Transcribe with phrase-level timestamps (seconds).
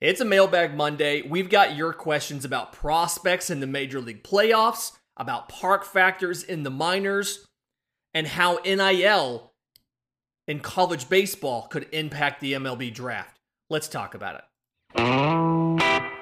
[0.00, 1.22] It's a mailbag Monday.
[1.22, 6.64] We've got your questions about prospects in the Major League playoffs, about park factors in
[6.64, 7.46] the minors,
[8.12, 9.52] and how NIL
[10.46, 13.38] in college baseball could impact the MLB draft.
[13.70, 14.44] Let's talk about it.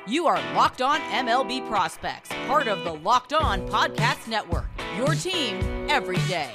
[0.06, 4.68] You are Locked On MLB Prospects, part of the Locked On Podcast Network.
[4.96, 6.52] Your team every day.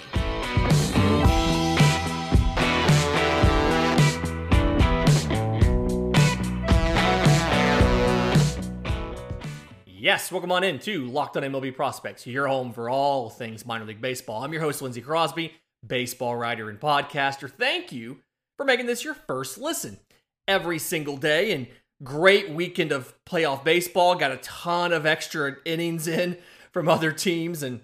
[10.01, 13.83] Yes, welcome on in to Locked On MLB Prospects, your home for all things minor
[13.83, 14.41] league baseball.
[14.41, 15.51] I'm your host, Lindsey Crosby,
[15.85, 17.51] baseball writer and podcaster.
[17.51, 18.19] Thank you
[18.55, 19.99] for making this your first listen
[20.47, 21.51] every single day.
[21.51, 21.67] And
[22.01, 24.15] great weekend of playoff baseball.
[24.15, 26.37] Got a ton of extra innings in
[26.71, 27.61] from other teams.
[27.61, 27.81] And,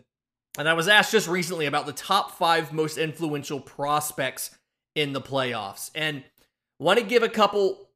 [0.58, 4.52] and I was asked just recently about the top five most influential prospects
[4.96, 5.92] in the playoffs.
[5.94, 6.24] And
[6.80, 7.90] want to give a couple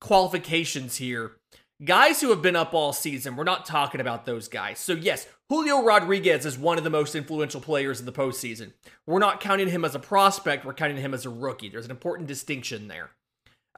[0.00, 1.36] qualifications here
[1.84, 4.78] Guys who have been up all season, we're not talking about those guys.
[4.78, 8.72] So, yes, Julio Rodriguez is one of the most influential players in the postseason.
[9.06, 11.68] We're not counting him as a prospect, we're counting him as a rookie.
[11.68, 13.10] There's an important distinction there.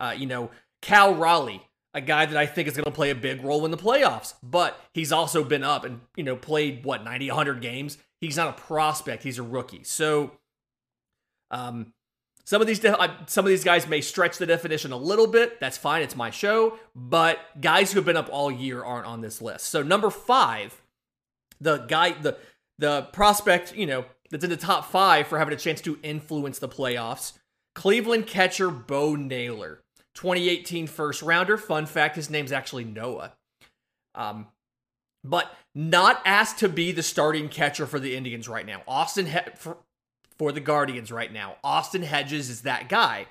[0.00, 0.50] Uh, you know,
[0.81, 3.73] Cal Raleigh, a guy that I think is going to play a big role in
[3.73, 7.98] the playoffs, but he's also been up and, you know, played, what, 90, 100 games?
[8.20, 9.83] He's not a prospect, he's a rookie.
[9.83, 10.39] So,
[11.51, 11.92] um,
[12.49, 12.81] some of these
[13.27, 15.61] some of these guys may stretch the definition a little bit.
[15.61, 16.01] That's fine.
[16.01, 16.79] It's my show.
[16.97, 19.67] But guys who have been up all year aren't on this list.
[19.67, 20.81] So number five,
[21.61, 22.39] the guy, the
[22.79, 26.59] the prospect, you know, that's in the top five for having a chance to influence
[26.59, 27.35] the playoffs.
[27.75, 29.83] Cleveland catcher Bo Naylor,
[30.15, 31.59] 2018 first rounder.
[31.59, 33.35] Fun fact: his name's actually Noah.
[34.15, 34.47] Um,
[35.23, 38.81] but not asked to be the starting catcher for the Indians right now.
[38.89, 39.73] Austin he-
[40.39, 41.56] for, the Guardians right now.
[41.64, 43.27] Austin Hedges is that guy.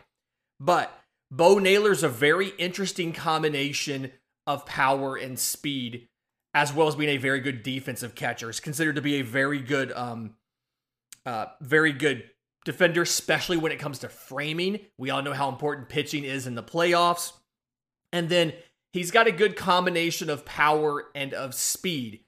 [0.59, 0.91] But
[1.31, 4.11] Bo Naylor's a very interesting combination
[4.45, 6.07] of power and speed,
[6.53, 8.47] as well as being a very good defensive catcher.
[8.47, 10.35] He's considered to be a very good, um,
[11.25, 12.29] uh, very good
[12.65, 14.79] defender, especially when it comes to framing.
[14.97, 17.33] We all know how important pitching is in the playoffs.
[18.13, 18.53] And then
[18.93, 22.21] he's got a good combination of power and of speed.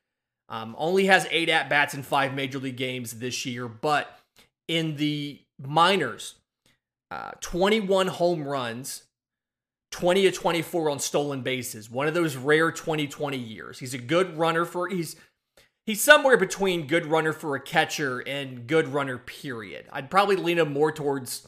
[0.50, 4.19] Um, only has eight at bats in five major league games this year, but
[4.70, 6.36] in the minors,
[7.12, 9.04] uh, 21 home runs,
[9.92, 11.90] 20 to 24 on stolen bases.
[11.90, 13.80] One of those rare 2020 years.
[13.80, 15.16] He's a good runner for he's
[15.88, 19.88] he's somewhere between good runner for a catcher and good runner period.
[19.92, 21.48] I'd probably lean him more towards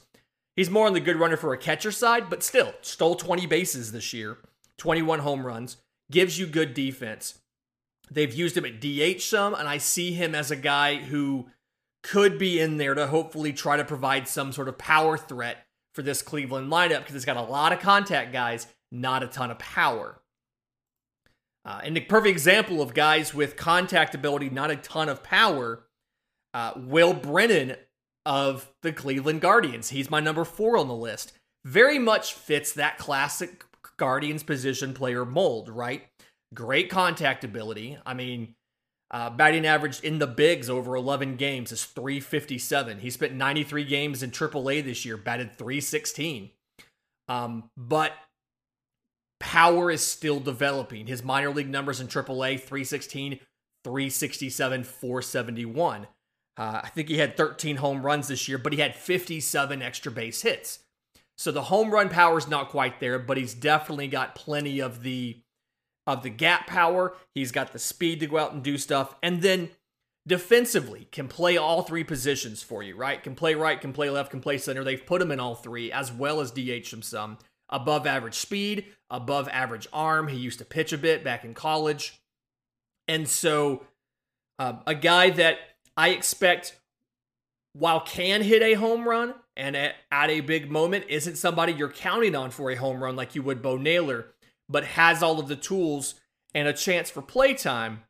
[0.55, 3.91] he's more on the good runner for a catcher side, but still stole 20 bases
[3.91, 4.39] this year,
[4.79, 5.77] 21 home runs,
[6.09, 7.38] gives you good defense.
[8.09, 11.45] They've used him at DH some and I see him as a guy who
[12.03, 16.01] could be in there to hopefully try to provide some sort of power threat for
[16.01, 19.59] this Cleveland lineup because it's got a lot of contact guys, not a ton of
[19.59, 20.22] power.
[21.63, 25.84] Uh, and the perfect example of guys with contact ability, not a ton of power,
[26.53, 27.75] uh, Will Brennan
[28.25, 29.89] of the Cleveland Guardians.
[29.89, 31.33] He's my number four on the list.
[31.66, 33.63] Very much fits that classic
[33.97, 36.07] Guardians position player mold, right?
[36.53, 37.97] Great contact ability.
[38.06, 38.56] I mean,
[39.11, 42.99] uh, batting average in the bigs over 11 games is 357.
[42.99, 46.49] He spent 93 games in AAA this year, batted 316.
[47.27, 48.13] Um, but
[49.39, 51.07] power is still developing.
[51.07, 53.39] His minor league numbers in AAA 316,
[53.83, 56.07] 367, 471.
[56.57, 60.11] Uh, I think he had 13 home runs this year, but he had 57 extra
[60.11, 60.79] base hits.
[61.38, 65.03] So the home run power is not quite there, but he's definitely got plenty of
[65.03, 65.41] the
[66.07, 67.16] of the gap power.
[67.34, 69.16] He's got the speed to go out and do stuff.
[69.22, 69.69] And then
[70.28, 73.22] defensively can play all three positions for you, right?
[73.22, 74.84] Can play right, can play left, can play center.
[74.84, 77.38] They've put him in all three, as well as DH him some.
[77.69, 80.28] Above average speed, above average arm.
[80.28, 82.19] He used to pitch a bit back in college.
[83.07, 83.85] And so,
[84.59, 85.57] uh, a guy that
[85.95, 86.78] I expect,
[87.73, 91.89] while can hit a home run and at, at a big moment, isn't somebody you're
[91.89, 94.28] counting on for a home run like you would Bo Naylor
[94.71, 96.15] but has all of the tools
[96.53, 98.03] and a chance for playtime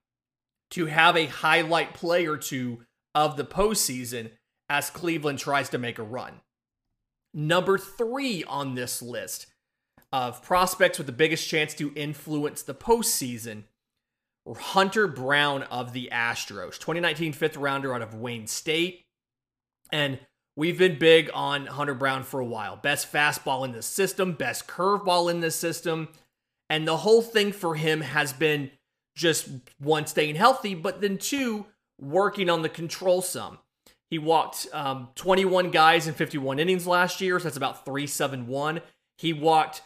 [0.72, 4.32] to have a highlight play or two of the postseason
[4.70, 6.42] as Cleveland tries to make a run.
[7.34, 9.48] Number three on this list
[10.12, 13.64] of prospects with the biggest chance to influence the postseason
[14.48, 19.06] Hunter Brown of the Astros, 2019 fifth rounder out of Wayne State.
[19.92, 20.20] And
[20.56, 22.76] we've been big on Hunter Brown for a while.
[22.76, 26.10] Best fastball in the system, best curveball in the system.
[26.72, 28.72] And the whole thing for him has been
[29.14, 31.66] just one, staying healthy, but then two,
[32.00, 33.58] working on the control some.
[34.10, 38.80] He walked um, 21 guys in 51 innings last year, so that's about 371.
[39.18, 39.82] He walked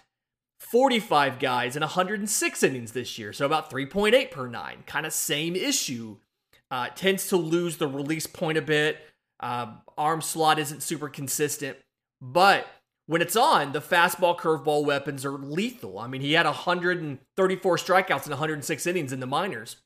[0.60, 4.84] 45 guys in 106 innings this year, so about 3.8 per nine.
[4.86, 6.18] Kind of same issue.
[6.70, 9.00] Uh, tends to lose the release point a bit.
[9.40, 11.78] Uh, arm slot isn't super consistent,
[12.22, 12.68] but
[13.07, 16.00] when it's on, the fastball curveball weapons are lethal.
[16.00, 19.78] I mean, he had 134 strikeouts in 106 innings in the minors.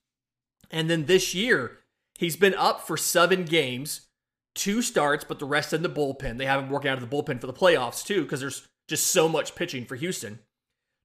[0.72, 1.80] And then this year,
[2.18, 4.08] he's been up for seven games,
[4.56, 6.38] two starts, but the rest in the bullpen.
[6.38, 9.08] They have him working out of the bullpen for the playoffs, too, because there's just
[9.08, 10.40] so much pitching for Houston.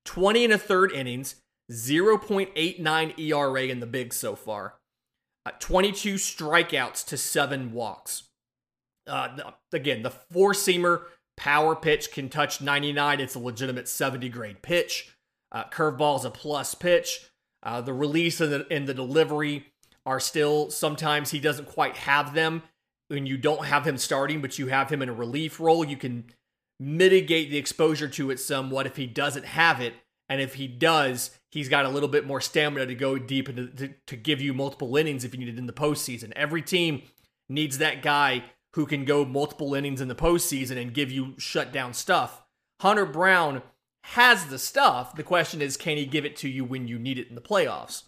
[0.04, 1.36] 20 and a third innings,
[1.72, 4.74] 0.89 ERA in the big so far,
[5.46, 8.24] uh, 22 strikeouts to seven walks.
[9.06, 11.04] Uh, again, the four seamer
[11.36, 13.20] power pitch can touch 99.
[13.20, 15.16] It's a legitimate 70 grade pitch.
[15.52, 17.30] Uh, curveball is a plus pitch.
[17.62, 19.66] Uh, the release and the, and the delivery
[20.06, 22.62] are still sometimes he doesn't quite have them
[23.08, 25.84] when you don't have him starting, but you have him in a relief role.
[25.84, 26.26] You can
[26.78, 29.94] mitigate the exposure to it somewhat if he doesn't have it.
[30.28, 33.76] And if he does, he's got a little bit more stamina to go deep and
[33.76, 36.32] to, to give you multiple innings if you need it in the postseason.
[36.32, 37.02] Every team
[37.48, 38.44] needs that guy
[38.74, 42.42] who can go multiple innings in the postseason and give you shutdown stuff.
[42.80, 43.62] Hunter Brown
[44.04, 45.14] has the stuff.
[45.14, 47.40] The question is, can he give it to you when you need it in the
[47.40, 48.02] playoffs?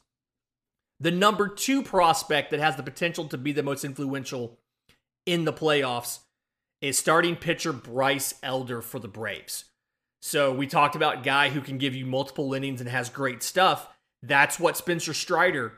[0.98, 4.58] The number two prospect that has the potential to be the most influential
[5.24, 6.20] in the playoffs
[6.80, 9.66] is starting pitcher Bryce Elder for the Braves.
[10.20, 13.88] So we talked about guy who can give you multiple innings and has great stuff.
[14.22, 15.74] That's what Spencer Strider.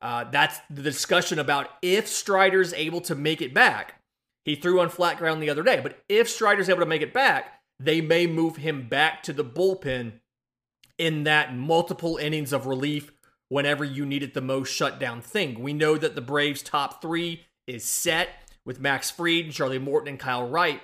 [0.00, 4.01] Uh, that's the discussion about if Strider's able to make it back.
[4.44, 7.14] He threw on flat ground the other day, but if Strider's able to make it
[7.14, 10.14] back, they may move him back to the bullpen
[10.98, 13.12] in that multiple innings of relief
[13.48, 15.60] whenever you need it the most shutdown thing.
[15.60, 18.28] We know that the Braves' top three is set
[18.64, 20.80] with Max Fried, Charlie Morton, and Kyle Wright.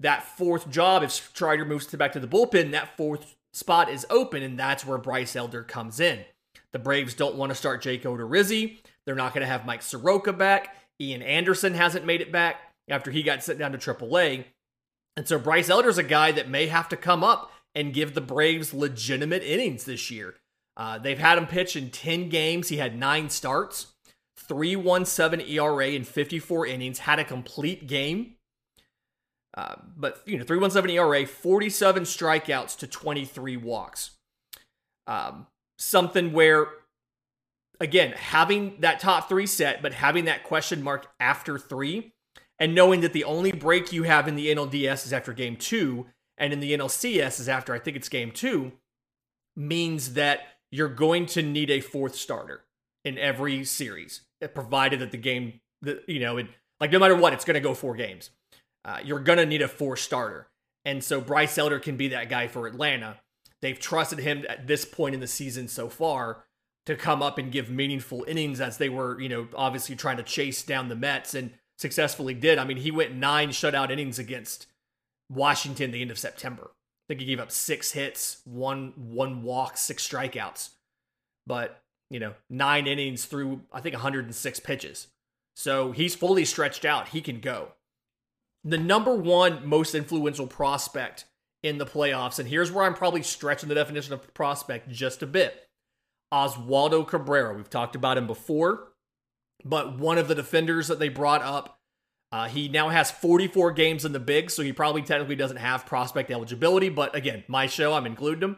[0.00, 4.42] That fourth job, if Strider moves back to the bullpen, that fourth spot is open,
[4.42, 6.24] and that's where Bryce Elder comes in.
[6.72, 8.78] The Braves don't want to start Jake Odorizzi.
[9.04, 10.74] They're not going to have Mike Soroka back.
[11.00, 14.44] Ian Anderson hasn't made it back after he got sent down to AAA.
[15.16, 18.20] And so Bryce Elder's a guy that may have to come up and give the
[18.20, 20.34] Braves legitimate innings this year.
[20.76, 22.68] Uh, they've had him pitch in 10 games.
[22.68, 23.92] He had nine starts,
[24.38, 28.36] 317 ERA in 54 innings, had a complete game.
[29.54, 34.12] Uh, but, you know, 317 ERA, 47 strikeouts to 23 walks.
[35.06, 35.46] Um,
[35.78, 36.68] something where,
[37.78, 42.11] again, having that top three set, but having that question mark after three,
[42.62, 46.06] and knowing that the only break you have in the NLDS is after game two,
[46.38, 48.70] and in the NLCS is after I think it's game two,
[49.56, 52.62] means that you're going to need a fourth starter
[53.04, 54.20] in every series,
[54.54, 55.60] provided that the game,
[56.06, 56.46] you know, it,
[56.78, 58.30] like no matter what, it's going to go four games.
[58.84, 60.46] Uh, you're going to need a four starter,
[60.84, 63.18] and so Bryce Elder can be that guy for Atlanta.
[63.60, 66.44] They've trusted him at this point in the season so far
[66.86, 70.22] to come up and give meaningful innings as they were, you know, obviously trying to
[70.22, 72.58] chase down the Mets and successfully did.
[72.58, 74.66] I mean, he went nine shutout innings against
[75.30, 76.70] Washington the end of September.
[76.72, 80.70] I think he gave up six hits, one one walk, six strikeouts.
[81.46, 85.08] But, you know, nine innings through I think 106 pitches.
[85.56, 87.08] So he's fully stretched out.
[87.08, 87.72] He can go.
[88.64, 91.24] The number one most influential prospect
[91.62, 95.26] in the playoffs, and here's where I'm probably stretching the definition of prospect just a
[95.26, 95.68] bit.
[96.32, 97.54] Oswaldo Cabrera.
[97.54, 98.91] We've talked about him before
[99.64, 101.78] but one of the defenders that they brought up,
[102.30, 105.86] uh, he now has 44 games in the big, so he probably technically doesn't have
[105.86, 106.88] prospect eligibility.
[106.88, 108.56] But again, my show, I'm including him.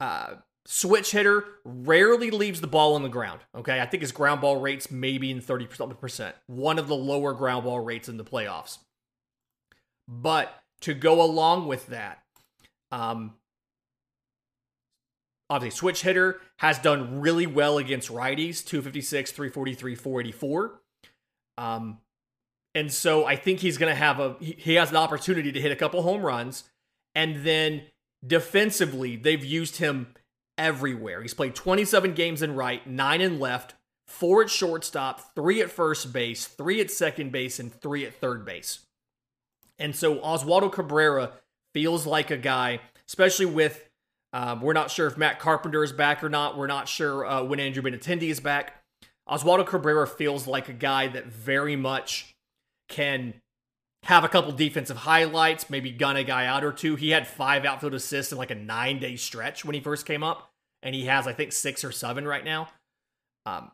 [0.00, 0.34] Uh,
[0.66, 3.40] switch hitter rarely leaves the ball on the ground.
[3.54, 7.34] Okay, I think his ground ball rates maybe in 30 percent, one of the lower
[7.34, 8.78] ground ball rates in the playoffs.
[10.06, 12.22] But to go along with that,
[12.90, 13.34] um,
[15.50, 20.80] obviously switch hitter has done really well against righties 256 343 484
[21.56, 21.98] um
[22.74, 25.72] and so i think he's going to have a he has an opportunity to hit
[25.72, 26.64] a couple home runs.
[27.14, 27.82] And then
[28.26, 30.14] defensively they've used him
[30.56, 31.22] everywhere.
[31.22, 33.74] He's played 27 games in right 9 in left
[34.06, 38.44] 4 at shortstop 3 at first base 3 at second base and 3 at third
[38.44, 38.80] base.
[39.78, 41.32] And so oswaldo cabrera
[41.74, 43.87] feels like a guy especially with
[44.32, 46.56] um, we're not sure if Matt Carpenter is back or not.
[46.56, 48.82] We're not sure uh, when Andrew Benintendi is back.
[49.28, 52.34] Oswaldo Cabrera feels like a guy that very much
[52.88, 53.34] can
[54.04, 56.96] have a couple defensive highlights, maybe gun a guy out or two.
[56.96, 60.22] He had five outfield assists in like a nine day stretch when he first came
[60.22, 60.50] up,
[60.82, 62.68] and he has, I think, six or seven right now.
[63.44, 63.70] Um,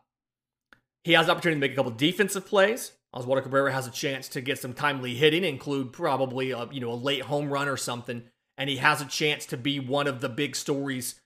[1.03, 2.93] he has the opportunity to make a couple defensive plays.
[3.13, 6.91] Oswaldo Cabrera has a chance to get some timely hitting, include probably a, you know
[6.91, 8.23] a late home run or something
[8.57, 11.19] and he has a chance to be one of the big stories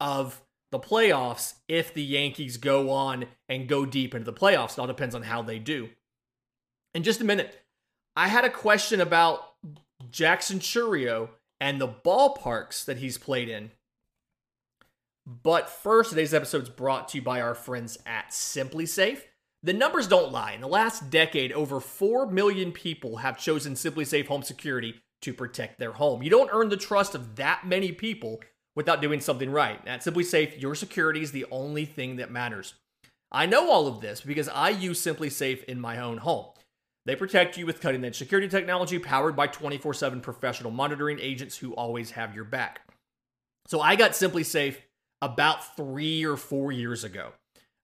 [0.00, 4.72] of the playoffs if the Yankees go on and go deep into the playoffs.
[4.72, 5.90] It all depends on how they do.
[6.94, 7.62] In just a minute,
[8.16, 9.54] I had a question about
[10.10, 13.70] Jackson Chourio and the ballparks that he's played in.
[15.26, 19.22] But first, today's episode is brought to you by our friends at SimpliSafe.
[19.62, 20.52] The numbers don't lie.
[20.52, 25.78] In the last decade, over 4 million people have chosen SimpliSafe Home Security to protect
[25.78, 26.22] their home.
[26.22, 28.40] You don't earn the trust of that many people
[28.76, 29.80] without doing something right.
[29.86, 32.74] At SimpliSafe, your security is the only thing that matters.
[33.30, 36.46] I know all of this because I use SimpliSafe in my own home.
[37.06, 41.58] They protect you with cutting edge security technology powered by 24 7 professional monitoring agents
[41.58, 42.80] who always have your back.
[43.66, 44.76] So I got SimpliSafe
[45.20, 47.32] about three or four years ago.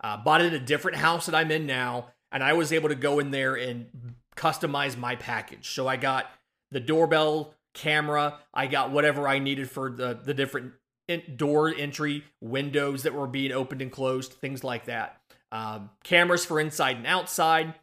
[0.03, 2.89] Uh, bought it in a different house that I'm in now, and I was able
[2.89, 5.71] to go in there and customize my package.
[5.71, 6.31] So I got
[6.71, 10.73] the doorbell camera, I got whatever I needed for the the different
[11.09, 15.21] in- door entry windows that were being opened and closed, things like that.
[15.53, 17.75] Um, cameras for inside and outside,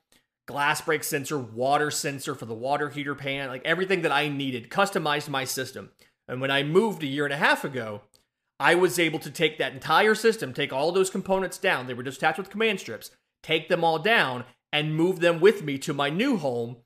[0.48, 4.70] glass break sensor, water sensor for the water heater pan, like everything that I needed,
[4.70, 5.92] customized my system.
[6.28, 8.02] And when I moved a year and a half ago,
[8.60, 11.88] I was able to take that entire system, take all those components down.
[11.88, 13.12] They were just attached with command strips,
[13.44, 16.78] take them all down, and move them with me to my new home,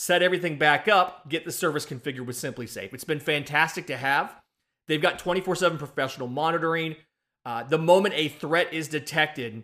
[0.00, 2.94] set everything back up, get the service configured with SimpliSafe.
[2.94, 4.34] It's been fantastic to have.
[4.88, 6.96] They've got 24 7 professional monitoring.
[7.44, 9.62] Uh, the moment a threat is detected,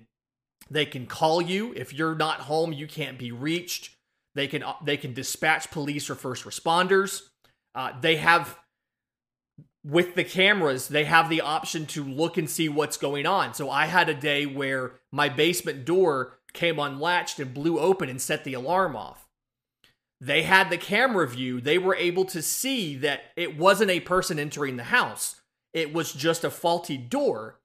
[0.70, 1.72] they can call you.
[1.74, 3.96] If you're not home, you can't be reached.
[4.34, 7.22] They can they can dispatch police or first responders.
[7.74, 8.58] Uh, they have
[9.82, 13.54] with the cameras, they have the option to look and see what's going on.
[13.54, 18.20] So I had a day where my basement door came unlatched and blew open and
[18.20, 19.25] set the alarm off.
[20.20, 21.60] They had the camera view.
[21.60, 25.40] They were able to see that it wasn't a person entering the house,
[25.72, 27.60] it was just a faulty door.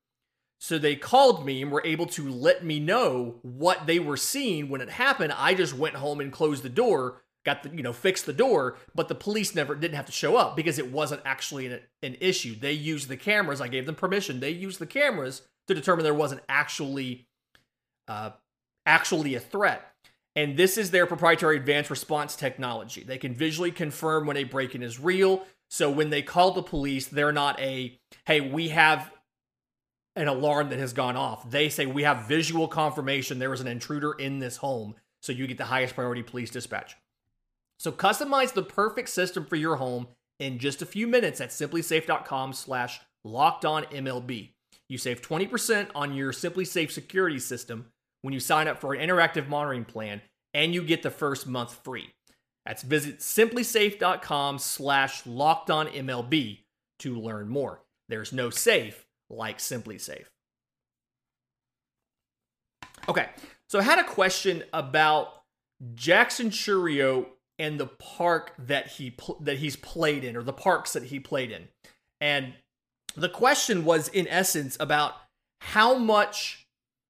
[0.60, 4.70] So they called me and were able to let me know what they were seeing
[4.70, 5.34] when it happened.
[5.36, 8.78] I just went home and closed the door got the you know fixed the door
[8.94, 12.16] but the police never didn't have to show up because it wasn't actually an, an
[12.20, 16.04] issue they used the cameras i gave them permission they used the cameras to determine
[16.04, 17.28] there wasn't actually
[18.08, 18.32] uh,
[18.86, 19.91] actually a threat
[20.36, 23.04] and this is their proprietary advanced response technology.
[23.04, 25.46] They can visually confirm when a break-in is real.
[25.70, 29.12] So when they call the police they're not a hey we have
[30.16, 31.50] an alarm that has gone off.
[31.50, 35.48] They say we have visual confirmation there is an intruder in this home so you
[35.48, 36.96] get the highest priority police dispatch.
[37.80, 40.08] So customize the perfect system for your home
[40.40, 44.50] in just a few minutes at simplisafe.com slash locked on MLB.
[44.90, 47.92] You save 20% on your SimpliSafe security system
[48.22, 50.22] when you sign up for an interactive monitoring plan,
[50.54, 52.14] and you get the first month free.
[52.66, 56.60] That's visit simplisafe.com slash locked on MLB
[57.00, 57.82] to learn more.
[58.10, 60.26] There's no safe like SimpliSafe.
[63.10, 63.30] Okay,
[63.68, 65.42] so I had a question about
[65.96, 67.26] Jackson Chourio
[67.58, 71.20] and the park that he pl- that he's played in or the parks that he
[71.20, 71.68] played in.
[72.20, 72.54] And
[73.16, 75.16] the question was in essence about
[75.62, 76.61] how much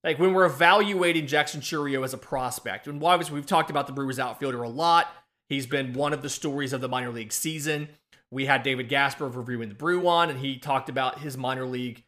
[0.03, 2.87] like when we're evaluating Jackson Chourio as a prospect.
[2.87, 5.07] And obviously we've talked about the Brewers outfielder a lot.
[5.49, 7.89] He's been one of the stories of the minor league season.
[8.31, 12.03] We had David Gasper reviewing the Brew on, and he talked about his minor league,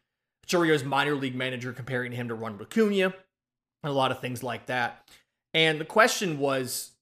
[0.46, 4.66] Chourio's minor league manager, comparing him to Ronald Acuna, and a lot of things like
[4.66, 5.06] that.
[5.52, 6.92] And the question was,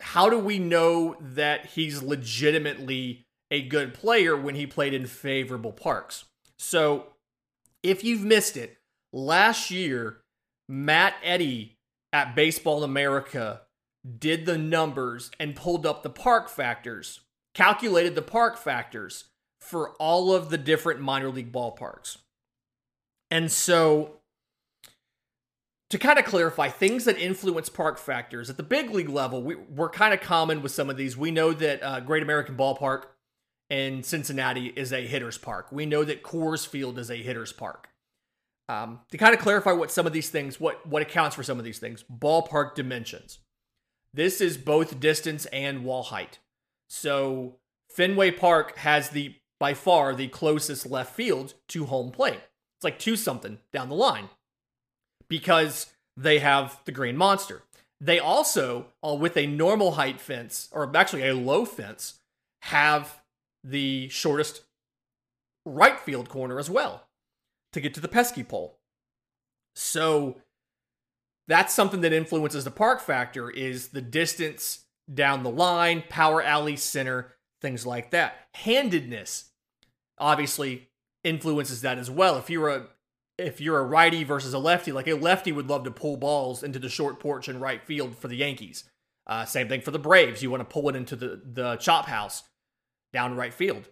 [0.00, 5.72] how do we know that he's legitimately a good player when he played in favorable
[5.72, 6.26] parks?
[6.58, 7.14] So,
[7.82, 8.76] if you've missed it,
[9.12, 10.18] last year,
[10.68, 11.78] Matt Eddy
[12.12, 13.62] at Baseball America
[14.18, 17.20] did the numbers and pulled up the park factors,
[17.54, 19.24] calculated the park factors
[19.60, 22.18] for all of the different minor league ballparks.
[23.30, 24.20] And so
[25.90, 29.54] to kind of clarify things that influence park factors at the big league level, we,
[29.54, 31.16] we're kind of common with some of these.
[31.16, 33.04] We know that uh, Great American Ballpark
[33.70, 35.68] in Cincinnati is a hitter's park.
[35.70, 37.88] We know that Coors Field is a hitter's park.
[38.68, 41.58] Um, to kind of clarify what some of these things, what what accounts for some
[41.58, 43.38] of these things, ballpark dimensions.
[44.12, 46.38] This is both distance and wall height.
[46.88, 47.56] So
[47.90, 52.40] Fenway Park has the by far the closest left field to home plate.
[52.76, 54.30] It's like two something down the line
[55.28, 57.62] because they have the green monster.
[58.00, 62.20] They also, uh, with a normal height fence, or actually a low fence,
[62.62, 63.20] have
[63.64, 64.62] the shortest
[65.64, 67.05] right field corner as well
[67.72, 68.78] to get to the pesky pole.
[69.74, 70.36] So
[71.48, 76.76] that's something that influences the park factor is the distance down the line, power alley
[76.76, 78.48] center, things like that.
[78.54, 79.50] Handedness.
[80.18, 80.88] obviously
[81.24, 82.36] influences that as well.
[82.38, 82.86] If you're a
[83.38, 86.62] if you're a righty versus a lefty, like a lefty would love to pull balls
[86.62, 88.84] into the short porch and right field for the Yankees.
[89.26, 90.42] Uh, same thing for the Braves.
[90.42, 92.44] You want to pull it into the the chop house
[93.12, 93.90] down right field.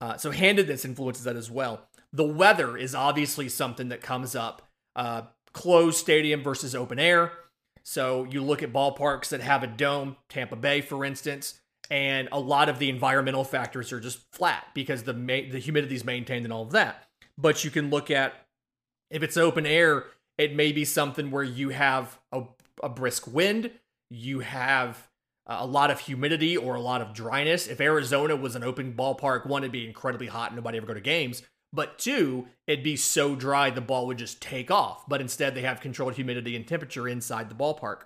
[0.00, 1.87] Uh, so handedness influences that as well.
[2.12, 4.62] The weather is obviously something that comes up.
[4.96, 5.22] Uh,
[5.52, 7.32] closed stadium versus open air.
[7.82, 11.60] So you look at ballparks that have a dome, Tampa Bay, for instance,
[11.90, 15.94] and a lot of the environmental factors are just flat because the ma- the humidity
[15.94, 17.08] is maintained and all of that.
[17.38, 18.34] But you can look at
[19.10, 20.04] if it's open air,
[20.36, 22.42] it may be something where you have a,
[22.82, 23.70] a brisk wind,
[24.10, 25.08] you have
[25.46, 27.66] a lot of humidity or a lot of dryness.
[27.66, 30.94] If Arizona was an open ballpark, one, it'd be incredibly hot and nobody ever go
[30.94, 31.42] to games.
[31.72, 35.06] But two, it'd be so dry the ball would just take off.
[35.08, 38.02] But instead, they have controlled humidity and temperature inside the ballpark.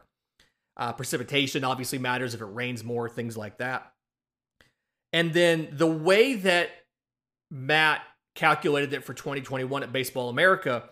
[0.77, 3.93] Uh, precipitation obviously matters if it rains more, things like that.
[5.13, 6.71] And then the way that
[7.51, 8.03] Matt
[8.35, 10.89] calculated it for 2021 at Baseball America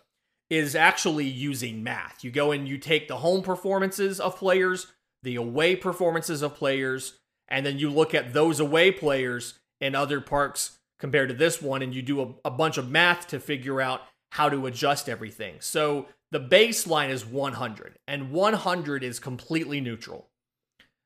[0.51, 2.23] is actually using math.
[2.23, 4.89] You go and you take the home performances of players,
[5.23, 10.21] the away performances of players, and then you look at those away players in other
[10.21, 13.81] parks compared to this one, and you do a, a bunch of math to figure
[13.81, 14.03] out
[14.33, 15.57] how to adjust everything.
[15.61, 20.29] So the baseline is 100, and 100 is completely neutral.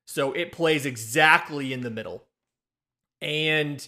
[0.06, 2.24] So it plays exactly in the middle.
[3.22, 3.86] And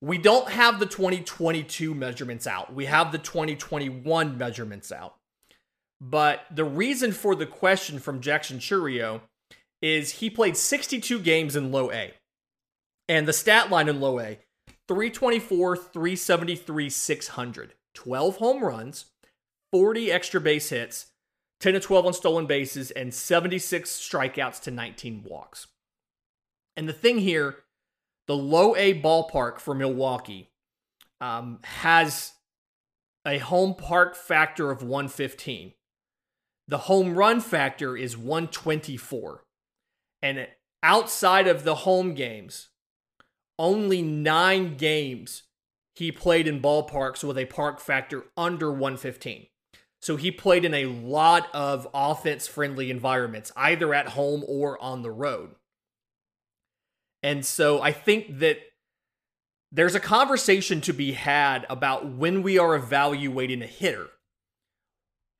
[0.00, 2.72] we don't have the 2022 measurements out.
[2.72, 5.16] We have the 2021 measurements out.
[6.00, 9.22] But the reason for the question from Jackson Chourio
[9.80, 12.12] is he played 62 games in low A.
[13.08, 14.38] And the stat line in low A
[14.88, 17.74] 324, 373, 600.
[17.94, 19.06] 12 home runs,
[19.72, 21.06] 40 extra base hits,
[21.60, 25.66] 10 to 12 on stolen bases, and 76 strikeouts to 19 walks.
[26.76, 27.56] And the thing here
[28.26, 30.50] the low A ballpark for Milwaukee
[31.20, 32.32] um, has
[33.24, 35.72] a home park factor of 115.
[36.68, 39.44] The home run factor is 124.
[40.22, 40.48] And
[40.82, 42.68] outside of the home games,
[43.58, 45.42] only nine games
[45.94, 49.46] he played in ballparks with a park factor under 115.
[50.00, 55.02] So he played in a lot of offense friendly environments, either at home or on
[55.02, 55.54] the road.
[57.22, 58.58] And so I think that
[59.72, 64.08] there's a conversation to be had about when we are evaluating a hitter.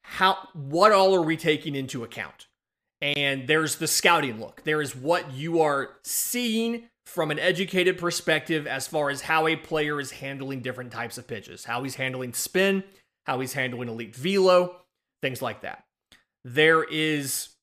[0.03, 2.47] How what all are we taking into account?
[3.01, 4.63] And there's the scouting look.
[4.65, 9.57] There is what you are seeing from an educated perspective as far as how a
[9.57, 12.85] player is handling different types of pitches, how he's handling spin,
[13.25, 14.77] how he's handling elite velo,
[15.23, 15.85] things like that.
[16.45, 17.57] There is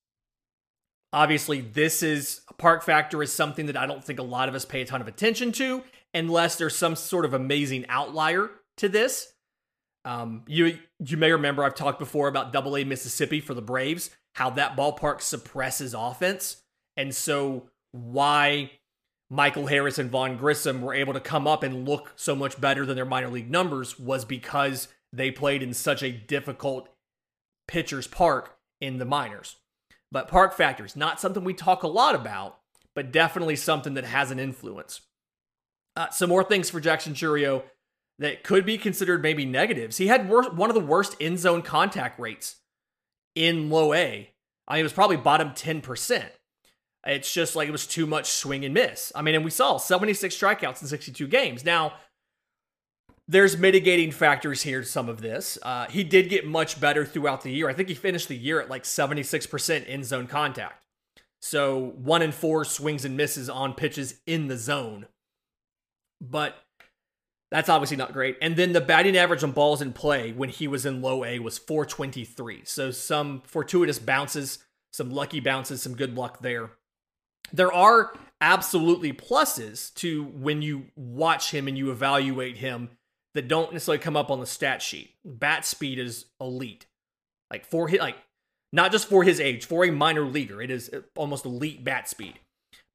[1.13, 4.65] Obviously, this is park factor is something that I don't think a lot of us
[4.65, 9.31] pay a ton of attention to unless there's some sort of amazing outlier to this.
[10.05, 14.09] Um, you you may remember I've talked before about Double A Mississippi for the Braves,
[14.33, 16.63] how that ballpark suppresses offense,
[16.97, 18.71] and so why
[19.33, 22.85] Michael Harris and Vaughn Grissom were able to come up and look so much better
[22.85, 26.87] than their minor league numbers was because they played in such a difficult
[27.67, 29.55] pitcher's park in the minors.
[30.11, 32.59] But park factors, not something we talk a lot about,
[32.93, 35.01] but definitely something that has an influence.
[35.95, 37.63] Uh, some more things for Jackson Chourio
[38.19, 39.97] that could be considered maybe negatives.
[39.97, 42.57] He had wor- one of the worst in zone contact rates
[43.33, 44.29] in low A.
[44.67, 46.23] I mean, it was probably bottom 10%.
[47.05, 49.11] It's just like it was too much swing and miss.
[49.13, 51.65] I mean, and we saw 76 strikeouts in 62 games.
[51.65, 51.93] Now,
[53.27, 55.57] there's mitigating factors here to some of this.
[55.61, 57.69] Uh, he did get much better throughout the year.
[57.69, 60.85] I think he finished the year at like 76% in zone contact.
[61.41, 65.07] So one in four swings and misses on pitches in the zone.
[66.21, 66.55] But
[67.51, 68.37] that's obviously not great.
[68.41, 71.39] And then the batting average on balls in play when he was in low A
[71.39, 72.61] was 423.
[72.65, 74.59] So some fortuitous bounces,
[74.91, 76.71] some lucky bounces, some good luck there.
[77.51, 82.89] There are absolutely pluses to when you watch him and you evaluate him
[83.33, 85.15] that don't necessarily come up on the stat sheet.
[85.23, 86.85] Bat speed is elite.
[87.49, 88.17] Like for his, like
[88.71, 92.39] not just for his age, for a minor leaguer, it is almost elite bat speed.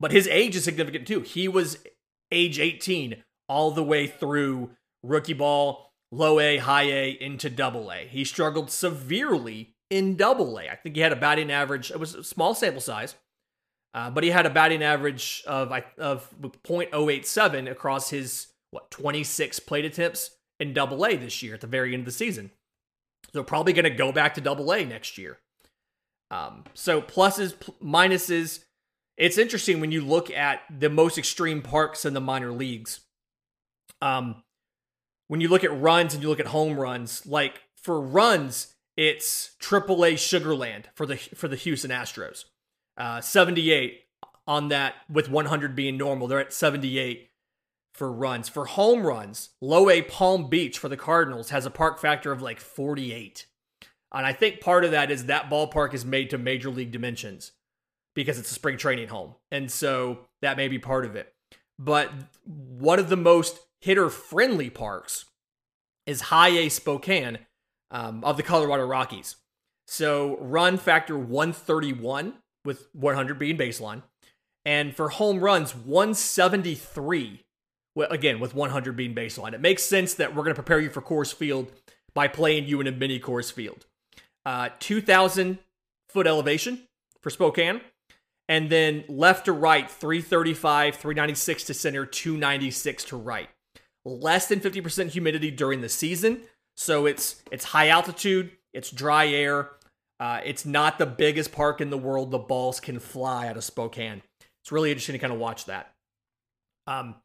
[0.01, 1.21] But his age is significant too.
[1.21, 1.79] He was
[2.31, 4.71] age 18 all the way through
[5.03, 8.07] rookie ball, low A, high A into double A.
[8.07, 10.69] He struggled severely in double A.
[10.69, 13.15] I think he had a batting average, it was a small sample size,
[13.95, 19.85] uh, but he had a batting average of, of 0.087 across his what 26 plate
[19.85, 22.51] attempts in Double A this year at the very end of the season.
[23.33, 25.39] So probably going to go back to Double A next year.
[26.31, 28.65] Um, so pluses, minuses.
[29.17, 33.01] It's interesting when you look at the most extreme parks in the minor leagues.
[34.01, 34.43] Um,
[35.29, 39.57] when you look at runs and you look at home runs, like for runs, it's
[39.61, 42.45] AAA Sugarland for the for the Houston Astros.
[42.99, 44.03] Uh, 78
[44.47, 46.27] on that with 100 being normal.
[46.27, 47.31] They're at 78
[47.95, 48.49] for runs.
[48.49, 52.43] For home runs, low A Palm Beach for the Cardinals has a park factor of
[52.43, 53.47] like 48.
[54.13, 57.53] And I think part of that is that ballpark is made to major league dimensions
[58.15, 59.35] because it's a spring training home.
[59.51, 61.33] And so that may be part of it.
[61.79, 62.11] But
[62.45, 65.27] one of the most hitter friendly parks
[66.07, 67.39] is High A Spokane
[67.91, 69.37] um, of the Colorado Rockies.
[69.87, 72.35] So run factor 131
[72.69, 74.03] with 100 being baseline.
[74.67, 77.43] And for home runs, 173,
[78.11, 79.55] again, with 100 being baseline.
[79.55, 81.73] It makes sense that we're going to prepare you for Coors Field
[82.15, 83.87] by playing you in a mini Coors Field.
[84.45, 85.59] Uh, 2,000
[86.11, 86.83] foot elevation
[87.23, 87.81] for Spokane.
[88.47, 93.49] And then left to right, 335, 396 to center, 296 to right.
[94.05, 96.43] Less than 50% humidity during the season.
[96.77, 99.71] So it's it's high altitude, it's dry air.
[100.21, 102.31] Uh, it's not the biggest park in the world.
[102.31, 104.23] The balls can fly out of Spokane.
[104.63, 105.95] It's really interesting to kind of watch that.
[106.87, 107.17] Um,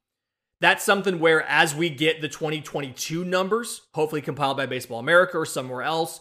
[0.62, 5.46] that's something where as we get the 2022 numbers, hopefully compiled by Baseball America or
[5.46, 6.20] somewhere else,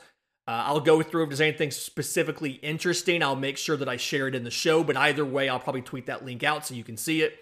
[0.48, 3.22] uh, I'll go through if there's anything specifically interesting.
[3.22, 4.82] I'll make sure that I share it in the show.
[4.82, 7.38] But either way, I'll probably tweet that link out so you can see it.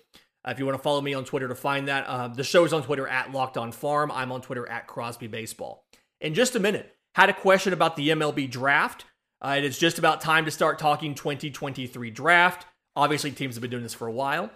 [0.47, 2.65] Uh, if you want to follow me on Twitter to find that, uh, the show
[2.65, 4.11] is on Twitter at Locked On Farm.
[4.13, 5.85] I'm on Twitter at Crosby Baseball.
[6.21, 9.07] In just a minute, had a question about the MLB draft.
[9.43, 12.67] Uh, it is just about time to start talking 2023 draft.
[12.95, 14.51] Obviously, teams have been doing this for a while.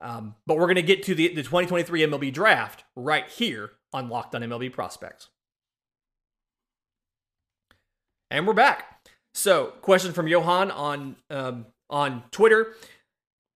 [0.00, 4.08] Um, but we're going to get to the, the 2023 MLB draft right here on
[4.08, 5.28] Locked on MLB Prospects.
[8.30, 9.08] And we're back.
[9.34, 12.74] So, question from Johan on um, on Twitter.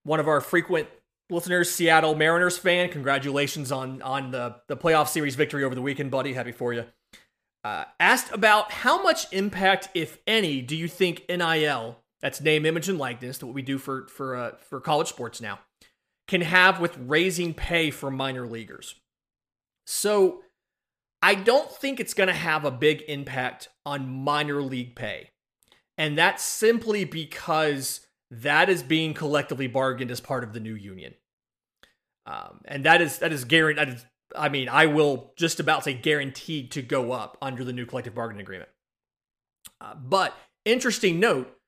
[0.05, 0.89] One of our frequent
[1.31, 2.89] listeners, Seattle Mariners fan.
[2.91, 6.33] Congratulations on on the the playoff series victory over the weekend, buddy.
[6.33, 6.85] Happy for you.
[7.65, 12.89] Uh, asked about how much impact, if any, do you think NIL that's name, image,
[12.89, 15.61] and likeness, what we do for for uh, for college sports now,
[16.27, 18.97] can have with raising pay for minor leaguers.
[19.87, 20.43] So,
[21.23, 25.31] I don't think it's going to have a big impact on minor league pay,
[25.97, 31.15] and that's simply because that is being collectively bargained as part of the new union,
[32.27, 34.03] um, and that is that is guaranteed.
[34.37, 38.15] I mean, I will just about say guaranteed to go up under the new collective
[38.15, 38.71] bargaining agreement.
[39.81, 41.59] Uh, but interesting note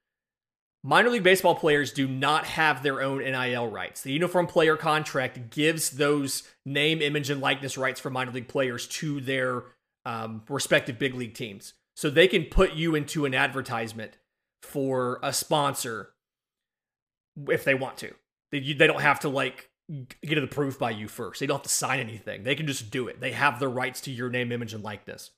[0.82, 4.00] Minor league baseball players do not have their own NIL rights.
[4.00, 8.86] The uniform player contract gives those name, image, and likeness rights for minor league players
[8.86, 9.64] to their
[10.06, 11.74] um, respective big league teams.
[11.96, 14.16] So they can put you into an advertisement
[14.62, 16.12] for a sponsor
[17.48, 18.14] if they want to.
[18.50, 19.69] They, they don't have to like
[20.22, 21.40] get it approved by you first.
[21.40, 22.44] They don't have to sign anything.
[22.44, 23.20] They can just do it.
[23.20, 25.30] They have the rights to your name, image, and likeness.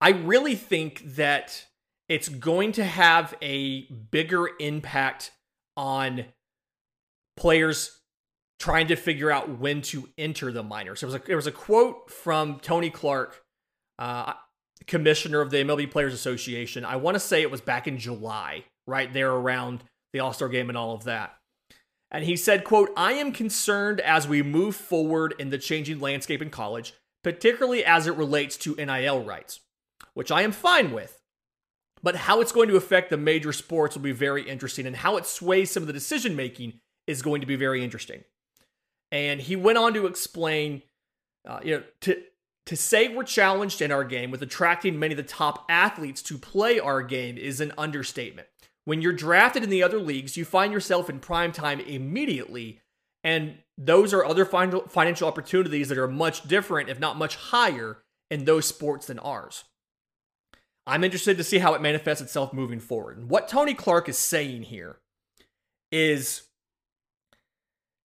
[0.00, 1.66] I really think that
[2.08, 5.32] it's going to have a bigger impact
[5.76, 6.26] on
[7.36, 8.00] players
[8.58, 11.00] trying to figure out when to enter the minors.
[11.00, 13.42] There was a, there was a quote from Tony Clark,
[13.98, 14.34] uh,
[14.86, 16.84] commissioner of the MLB Players Association.
[16.84, 20.48] I want to say it was back in July, right there around the All Star
[20.48, 21.34] game and all of that.
[22.10, 26.40] And he said, quote, I am concerned as we move forward in the changing landscape
[26.40, 29.60] in college, particularly as it relates to NIL rights,
[30.14, 31.20] which I am fine with.
[32.02, 35.16] But how it's going to affect the major sports will be very interesting, and how
[35.16, 38.24] it sways some of the decision making is going to be very interesting.
[39.10, 40.82] And he went on to explain,
[41.48, 42.22] uh, you know, to
[42.66, 46.38] to say we're challenged in our game with attracting many of the top athletes to
[46.38, 48.48] play our game is an understatement.
[48.84, 52.80] When you're drafted in the other leagues, you find yourself in prime time immediately,
[53.22, 58.44] and those are other financial opportunities that are much different, if not much higher, in
[58.44, 59.64] those sports than ours.
[60.86, 63.16] I'm interested to see how it manifests itself moving forward.
[63.16, 64.98] And what Tony Clark is saying here
[65.90, 66.42] is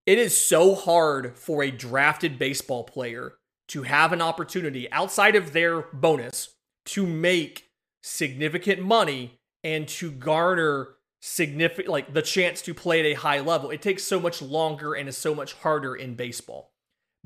[0.05, 3.33] it is so hard for a drafted baseball player
[3.67, 7.69] to have an opportunity outside of their bonus to make
[8.01, 13.69] significant money and to garner significant like the chance to play at a high level.
[13.69, 16.71] It takes so much longer and is so much harder in baseball.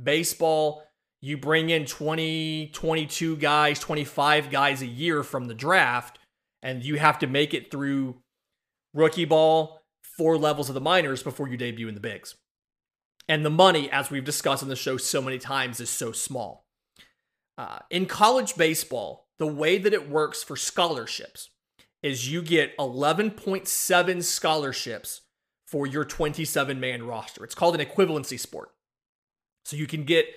[0.01, 0.83] Baseball
[1.21, 6.19] you bring in 20, 22 guys, 25 guys a year from the draft,
[6.61, 8.17] and you have to make it through
[8.93, 12.35] rookie ball, four levels of the minors before you debut in the bigs.
[13.29, 16.65] And the money, as we've discussed on the show so many times, is so small.
[17.57, 21.49] Uh, in college baseball, the way that it works for scholarships
[22.03, 25.21] is you get 11.7 scholarships
[25.65, 27.43] for your 27 man roster.
[27.43, 28.69] It's called an equivalency sport.
[29.65, 30.27] So you can get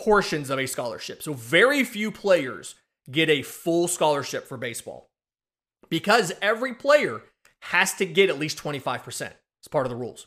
[0.00, 1.22] portions of a scholarship.
[1.22, 2.74] So very few players
[3.10, 5.10] get a full scholarship for baseball
[5.90, 7.22] because every player
[7.60, 9.32] has to get at least 25%.
[9.60, 10.26] It's part of the rules.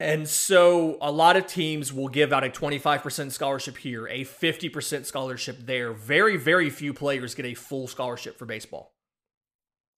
[0.00, 5.06] And so a lot of teams will give out a 25% scholarship here, a 50%
[5.06, 5.92] scholarship there.
[5.92, 8.93] Very, very few players get a full scholarship for baseball.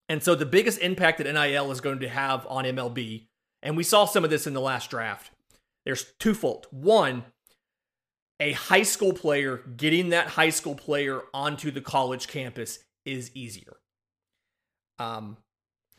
[0.08, 3.26] And so the biggest impact that NIL is going to have on MLB,
[3.62, 5.30] and we saw some of this in the last draft,
[5.84, 6.66] there's twofold.
[6.70, 7.24] One,
[8.38, 13.76] a high school player getting that high school player onto the college campus is easier.
[14.98, 15.38] Um,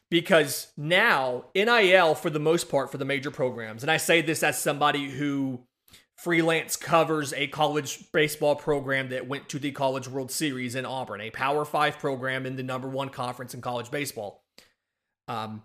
[0.10, 4.43] because now NIL, for the most part, for the major programs, and I say this
[4.43, 5.66] as somebody who
[6.17, 11.21] freelance covers a college baseball program that went to the College World Series in Auburn,
[11.21, 14.43] a Power Five program in the number one conference in college baseball.
[15.27, 15.63] Um,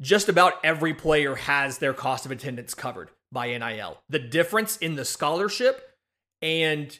[0.00, 3.98] just about every player has their cost of attendance covered by NIL.
[4.08, 5.96] The difference in the scholarship
[6.40, 6.98] and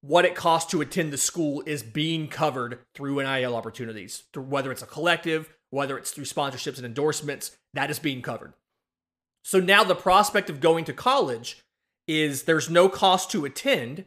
[0.00, 4.72] what it costs to attend the school is being covered through NIL opportunities, through whether
[4.72, 8.54] it's a collective, whether it's through sponsorships and endorsements, that is being covered.
[9.44, 11.62] So now the prospect of going to college
[12.06, 14.06] is there's no cost to attend.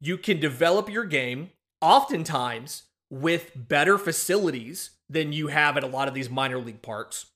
[0.00, 6.08] You can develop your game oftentimes with better facilities than you have at a lot
[6.08, 7.26] of these minor league parks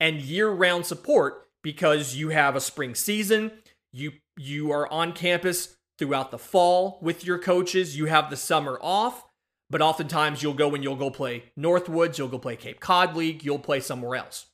[0.00, 3.52] and year-round support because you have a spring season,
[3.92, 8.78] you you are on campus throughout the fall with your coaches, you have the summer
[8.80, 9.24] off,
[9.68, 13.44] but oftentimes you'll go and you'll go play Northwoods, you'll go play Cape Cod League,
[13.44, 14.46] you'll play somewhere else.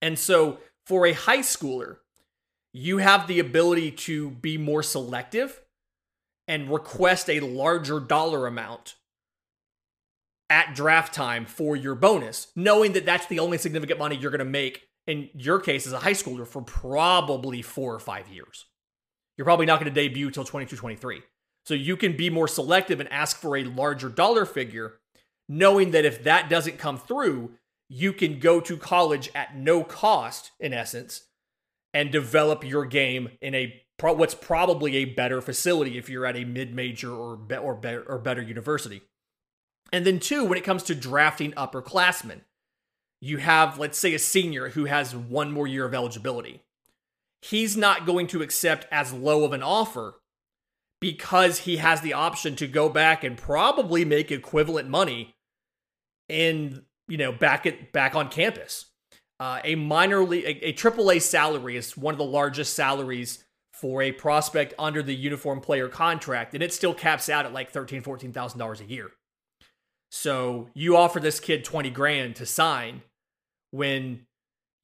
[0.00, 1.96] And so for a high schooler,
[2.74, 5.62] you have the ability to be more selective
[6.48, 8.96] and request a larger dollar amount
[10.50, 14.40] at draft time for your bonus, knowing that that's the only significant money you're going
[14.40, 18.66] to make in your case as a high schooler for probably four or five years.
[19.38, 21.22] You're probably not going to debut till 22, 23.
[21.66, 24.98] So you can be more selective and ask for a larger dollar figure,
[25.48, 27.52] knowing that if that doesn't come through,
[27.88, 31.22] you can go to college at no cost, in essence,
[31.94, 36.44] and develop your game in a what's probably a better facility if you're at a
[36.44, 39.00] mid-major or be, or, be, or better university.
[39.92, 42.40] And then two, when it comes to drafting upperclassmen,
[43.20, 46.62] you have let's say a senior who has one more year of eligibility.
[47.40, 50.16] He's not going to accept as low of an offer
[51.00, 55.34] because he has the option to go back and probably make equivalent money
[56.28, 58.86] in you know back at back on campus.
[59.40, 63.44] Uh, a minor league, a, triple a AAA salary is one of the largest salaries
[63.72, 67.70] for a prospect under the uniform player contract, and it still caps out at like
[67.70, 69.10] thirteen, fourteen thousand dollars a year.
[70.10, 73.02] So you offer this kid twenty grand to sign
[73.72, 74.26] when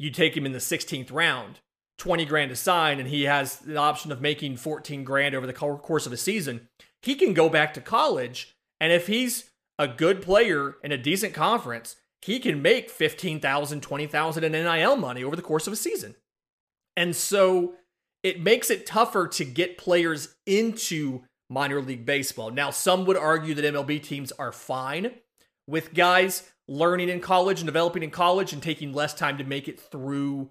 [0.00, 1.60] you take him in the 16th round.
[1.98, 5.52] 20 grand to sign and he has the option of making 14 grand over the
[5.52, 6.66] course of a season,
[7.02, 8.56] he can go back to college.
[8.80, 14.44] And if he's a good player in a decent conference, he can make 15,000, 20,000
[14.44, 16.14] in NIL money over the course of a season.
[16.96, 17.74] And so
[18.22, 22.50] it makes it tougher to get players into minor league baseball.
[22.50, 25.12] Now, some would argue that MLB teams are fine
[25.66, 29.66] with guys learning in college and developing in college and taking less time to make
[29.66, 30.50] it through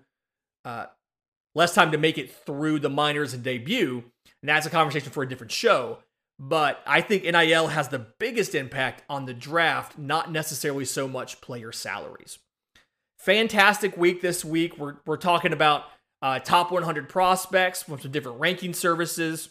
[0.66, 0.88] uh,
[1.56, 4.04] less time to make it through the minors and debut.
[4.42, 6.00] And that's a conversation for a different show.
[6.40, 11.42] But I think NIL has the biggest impact on the draft, not necessarily so much
[11.42, 12.40] player salaries.
[13.18, 14.78] Fantastic week this week.
[14.78, 15.84] We're, we're talking about
[16.22, 19.50] uh, top 100 prospects from some different ranking services,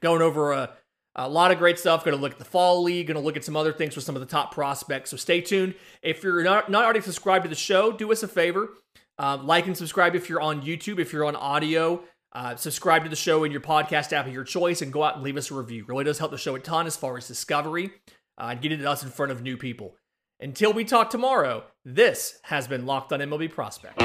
[0.00, 0.70] going over a,
[1.14, 2.02] a lot of great stuff.
[2.02, 4.04] Going to look at the fall league, going to look at some other things with
[4.06, 5.10] some of the top prospects.
[5.10, 5.74] So stay tuned.
[6.02, 8.70] If you're not, not already subscribed to the show, do us a favor
[9.18, 10.98] uh, like and subscribe if you're on YouTube.
[10.98, 14.44] If you're on audio, uh, subscribe to the show in your podcast app of your
[14.44, 15.84] choice and go out and leave us a review.
[15.88, 17.90] Really does help the show a ton as far as discovery
[18.38, 19.96] uh, and getting us in front of new people.
[20.38, 24.02] Until we talk tomorrow, this has been Locked on MLB Prospect.